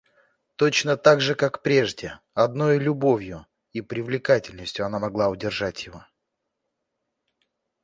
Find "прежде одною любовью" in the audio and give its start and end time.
1.61-3.45